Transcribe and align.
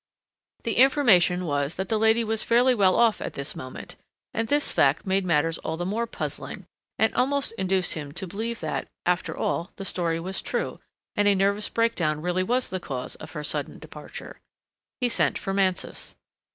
The 0.63 0.77
information 0.77 1.45
was 1.45 1.75
that 1.75 1.87
the 1.89 1.99
lady 1.99 2.23
was 2.23 2.41
fairly 2.41 2.73
well 2.73 2.95
off 2.95 3.21
at 3.21 3.33
this 3.33 3.55
moment, 3.55 3.97
and 4.33 4.47
this 4.47 4.71
fact 4.71 5.05
made 5.05 5.27
matters 5.27 5.59
all 5.59 5.77
the 5.77 5.85
more 5.85 6.07
puzzling 6.07 6.65
and 6.97 7.13
almost 7.13 7.51
induced 7.51 7.93
him 7.93 8.11
to 8.13 8.25
believe 8.25 8.61
that, 8.61 8.87
after 9.05 9.37
all, 9.37 9.69
the 9.75 9.85
story 9.85 10.19
was 10.19 10.41
true, 10.41 10.79
and 11.15 11.27
a 11.27 11.35
nervous 11.35 11.69
breakdown 11.69 12.19
really 12.19 12.43
was 12.43 12.71
the 12.71 12.79
cause 12.79 13.13
of 13.17 13.33
her 13.33 13.43
sudden 13.43 13.77
departure. 13.77 14.41
He 14.99 15.07
sent 15.07 15.37
for 15.37 15.53
Mansus. 15.53 16.15